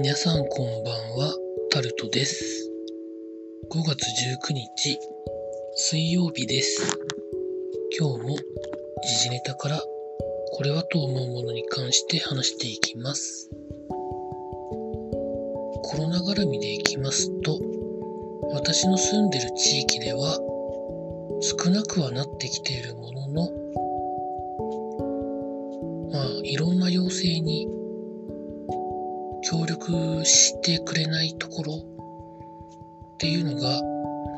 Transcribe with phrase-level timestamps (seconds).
[0.00, 1.34] 皆さんこんばんは、
[1.72, 2.70] タルトです。
[3.68, 4.06] 5月
[4.48, 4.96] 19日、
[5.74, 7.00] 水曜日です。
[7.98, 8.36] 今日も
[9.02, 9.82] 時事ネタから
[10.52, 13.50] これはと思うものに関して話していきます。
[15.82, 17.58] コロナ絡みでいきますと、
[18.52, 20.38] 私の住んでる地域では
[21.40, 23.50] 少なくはなってきているものの、
[26.12, 27.66] まあ、いろんな要請に
[29.50, 31.72] 協力してくれないところ
[33.14, 33.80] っていうのが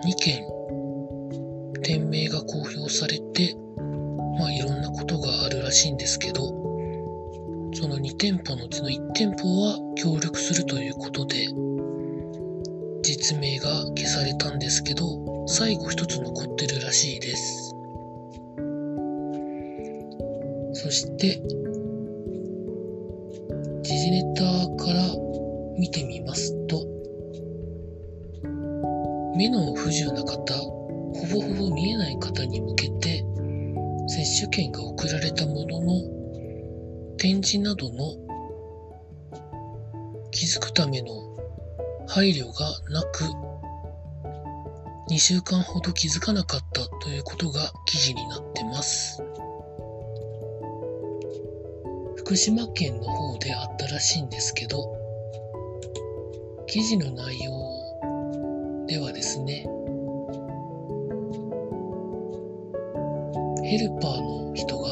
[0.07, 0.45] 2件
[1.83, 3.57] 店名が公表されて
[4.39, 6.47] まあいろんなことがあるらしいんですけど
[7.73, 11.49] その2店舗のうちの1店舗は協力するということで
[13.03, 17.75] 実名が消されたんですけど最後一つ残ってるらしいです。
[20.73, 21.43] そして
[23.91, 24.43] 時事ネタ
[24.85, 25.03] から
[25.77, 26.87] 見てみますと
[29.35, 33.25] 目の不自由な方ほぼほぼ見えない方に向けて
[34.07, 38.15] 接種券が送られたものの展示などの
[40.31, 41.09] 気づくための
[42.07, 43.25] 配慮がなく
[45.11, 49.21] 2週間ほど気づかなかったということが記事になってます。
[52.31, 54.97] 福島県の方であったらしいんですけど
[56.69, 59.67] 記事の内容ではですね
[63.65, 64.91] ヘルパーの人が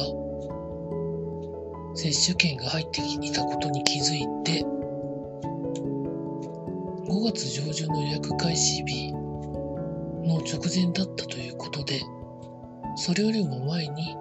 [1.95, 4.61] 接種券が入っていたことに気づいて
[7.07, 12.01] 5月上旬の予約開始日の直前だったということで
[12.97, 14.17] それよりも前に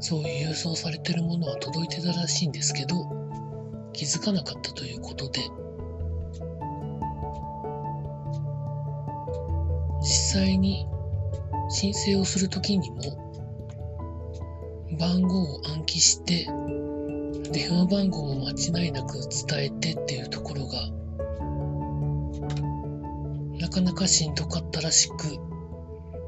[0.00, 2.96] そういう郵送されてるものは届いてたらしいんですけど、
[3.92, 5.42] 気づかなかったということで、
[10.00, 10.06] 実
[10.40, 10.86] 際に
[11.68, 12.96] 申請をするときにも、
[14.98, 16.46] 番号を暗記して、
[17.52, 20.88] 電話番号も間違いなく伝えてっていうところが、
[23.58, 25.14] なかなかしんどかったらしく、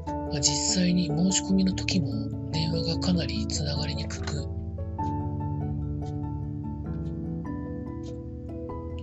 [0.05, 4.47] まあ、実際に申し込みの時も電話がかなりつながりにくく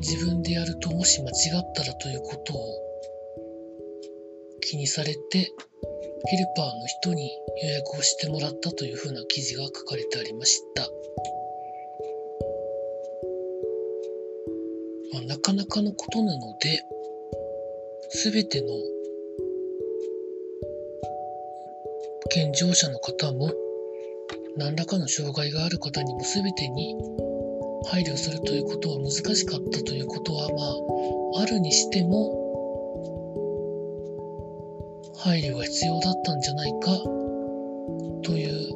[0.00, 2.90] 自分でやるともし間違ったらということを
[4.60, 5.52] 気にされて
[6.26, 7.30] ヘルパーの人に
[7.62, 10.82] 予約をしてもらったというふうな記事が書かれてありました、
[15.12, 16.80] まあ、なかなかのことなので
[18.24, 18.68] 全ての
[22.30, 23.52] 健常者の方も
[24.56, 26.94] 何らかの障害がある方にも全てに
[27.90, 32.40] 配慮するということは難しかったということはまああるにしても
[35.18, 36.98] 配慮が必要だったんじゃないか
[38.22, 38.70] という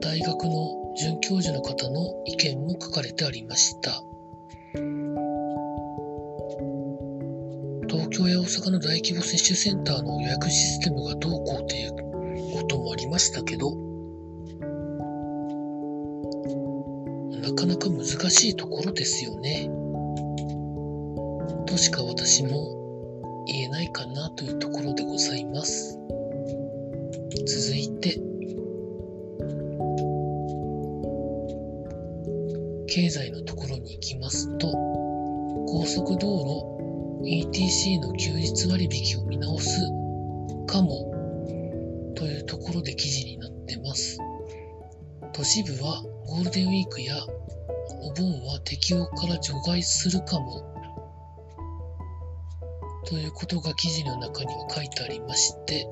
[0.00, 4.05] 大学の准教授の方の意見も書かれてありました。
[8.16, 11.90] 京や大阪の大規模接種センターの予約システムがどうこうという
[12.54, 13.72] こともありましたけど、
[17.42, 19.68] なかなか難しいところですよね。
[21.66, 25.98] としか私も言えないかなというところでございます。
[27.44, 28.18] 続いて、
[32.86, 34.72] 経済のところに行きますと、
[35.68, 36.76] 高速道路
[37.22, 39.80] ETC の休日割引を見直す
[40.66, 41.12] かも
[42.14, 44.18] というところで記事になってます。
[45.32, 47.14] 都市部はゴールデンウィークや
[48.00, 50.74] お盆は適用から除外するかも
[53.04, 55.86] ということが記事の中には書いてありまして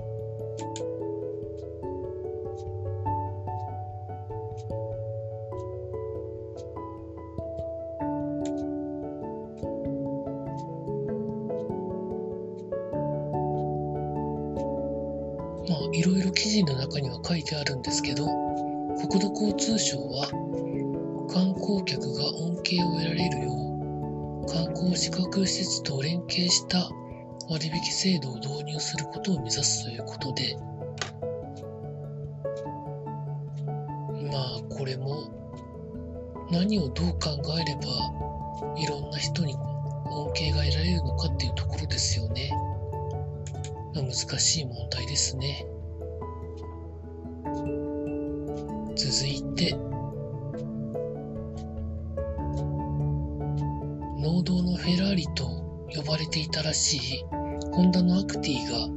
[15.69, 18.27] まあ、いろいろ記事の中には書いてあるんですけど、
[19.09, 20.29] 国土交通省は
[21.33, 26.91] 観光客が恩恵を得られるよう、観光資格施設と連携した
[27.49, 30.57] 割引制度を導入することを目指すということで、
[34.31, 35.31] まあ、これも
[36.51, 37.83] 何をどう考えれば
[38.77, 39.55] いろんな人に
[40.11, 42.51] 恩恵が得られるのかっていうところですよね。
[44.03, 45.67] 難しい問題ですね。
[48.97, 49.75] 続いて、
[54.21, 55.45] 農道のフェラーリと
[55.95, 57.25] 呼ばれていたらしい
[57.73, 58.89] ホンダのアクティが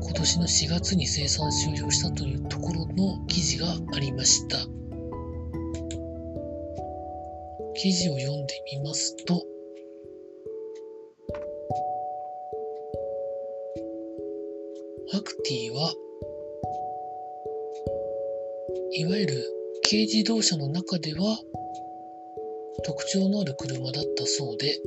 [0.00, 4.58] 今年の4月に生産終了したというところの記事がありました。
[7.74, 9.42] 記事を読んでみますと、
[15.14, 15.92] アクティは
[18.94, 19.44] いわゆる
[19.84, 21.38] 軽自動車の中では
[22.82, 24.80] 特徴のある車だったそうで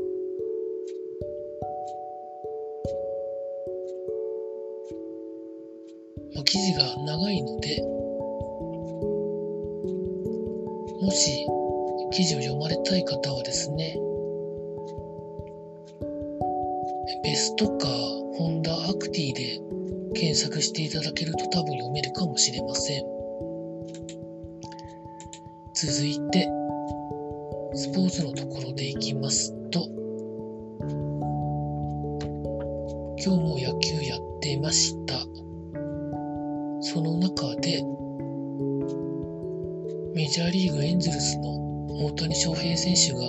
[6.44, 7.82] 記事が長いので
[11.02, 11.46] もし
[12.12, 13.96] 記事を読まれたい方はですね
[17.24, 19.60] ベストカーホンダアクティで
[20.16, 23.04] 検索していただけると多分読めるかもしれません
[25.74, 26.50] 続いて
[27.74, 29.86] スポーツのところでいきますと
[33.18, 35.16] 今日も野球やってました
[36.80, 37.84] その中で
[40.16, 43.20] メジャーリーグエンゼルスの大谷翔平選手が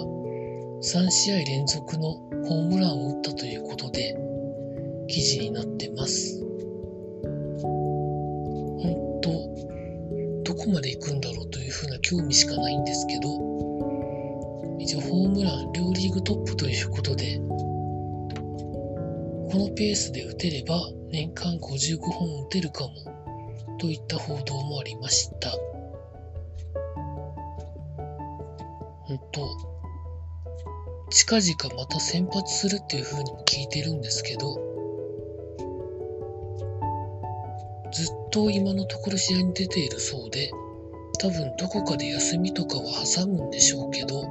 [0.83, 2.13] 3試合連続の
[2.47, 4.17] ホームランを打ったということで
[5.09, 6.46] 記事になってます。
[8.81, 9.31] 本当
[10.45, 13.29] どこまで行くんだろうというふうな興味しかないんですけど
[14.79, 17.45] 一応ホームラン両リーグトップということでこ
[19.55, 22.91] のペースで打てれば年間55本打てるかも
[23.79, 25.51] といった報道もありました。
[29.07, 29.49] 本当
[31.11, 34.66] 近々また先発するっていう風にも聞いてるんですけど、
[37.93, 40.51] ずっと今のところ試合に出ているそうで、
[41.19, 44.23] 多分どこかで休みとかは挟むんでしょうけど、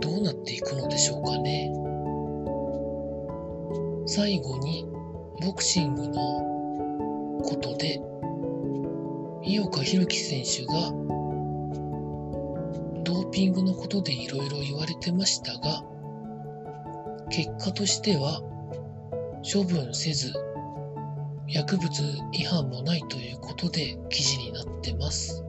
[0.00, 1.72] どうなっていくのでしょうかね。
[4.06, 4.86] 最後に、
[5.40, 8.02] ボクシングのことで、
[9.42, 10.90] 井岡弘樹選手が
[13.04, 15.84] ドーピングのことでいろいろ言われてましたが、
[17.30, 18.42] 結果としては
[19.42, 20.32] 処分せず、
[21.52, 21.88] 薬物
[22.32, 25.44] 違反もないということで記事になってます。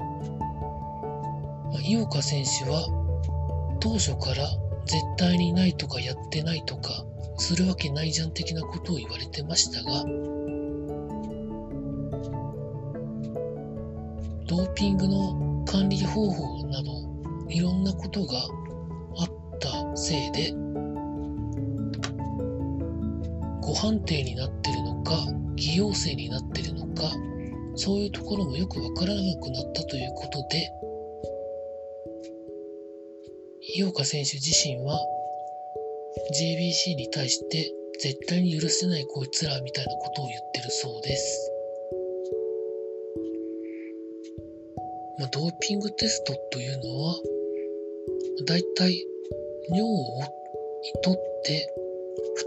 [1.84, 2.88] 井岡選手は
[3.80, 4.48] 当初から
[4.86, 7.06] 絶対にないとかやってないとか
[7.38, 10.04] するわけないじゃん的なことを言われてましたが、
[14.48, 16.92] ドーピングの管理方法など
[17.48, 18.40] いろんなことが
[19.18, 19.28] あっ
[19.60, 20.52] たせいで
[23.62, 25.18] ご判定になってるのか
[25.56, 27.04] 偽陽性になってるのか
[27.76, 30.72] そういうところもよくわからなくなったということで
[33.76, 35.00] 井岡選手自身は
[36.34, 41.52] JBC に対して絶対に許せないこいつらみたいなことを言ってるそうです。
[45.20, 47.16] まあ、ドーピングテストというのは、
[48.48, 49.06] だいたい
[49.70, 50.24] 尿を
[51.04, 51.74] 取って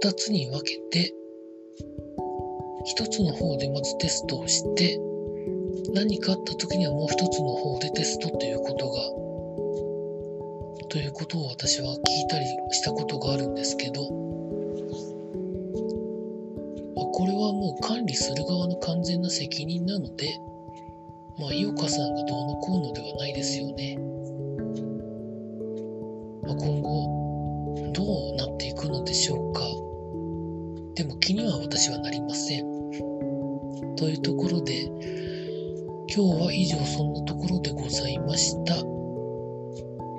[0.02, 1.14] 2つに分けて、
[2.84, 5.00] 1つの方でまずテストをして、
[5.94, 9.00] 何かあった時にはもう1つの方でテストということが、
[10.88, 11.98] ということを私は聞い
[12.29, 14.24] たりしたことがあるんですけど、
[17.17, 20.36] これはもう管理する側の完全な責任なので、
[21.38, 23.96] まあ、井岡さんがどうのこうのではないですよね。
[26.43, 29.60] まあ、今後、どうなっていくのでしょうか。
[30.96, 32.73] でも気には私はなりません。
[33.96, 34.84] というところで、
[36.15, 38.77] 今日は以上そんなところでございました。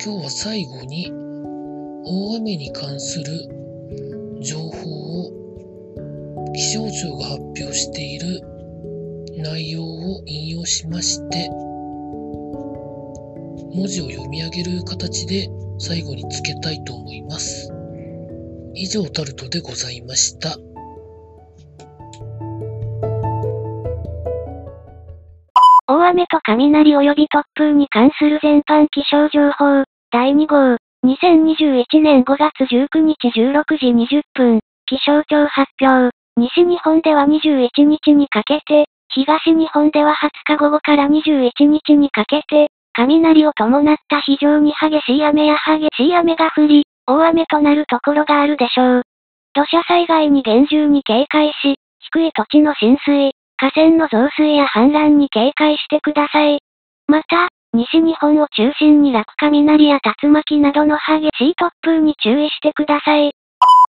[0.03, 1.11] 今日は最後に、
[2.05, 3.25] 大雨に関する
[4.41, 5.31] 情報を
[6.53, 8.41] 気象庁が発表している
[9.37, 11.49] 内容を引用しまして、
[13.73, 17.71] 文字を読み上げる形で最後につけたいと思います。
[18.73, 20.57] 以上タルトでございました。
[26.05, 38.85] 大雨と雷及び突風に関する全般気象情報、第2号、2021年5月19日16時20分、気象庁発表、西日本では21日にかけて、
[39.15, 49.01] 東日本では20日午後から21日にかけて、雷を伴った非常に激しい雨や激しい雨が降り、大雨となるところがあるでしょう。
[49.55, 51.79] 土砂災害に厳重に警戒し、
[52.13, 53.31] 低い土地の浸水、
[53.65, 56.59] 河川の増水や氾濫に警戒してください。
[57.07, 63.31] また、西日本を中心に落雷や竜巻などの激しい突風に注意してください。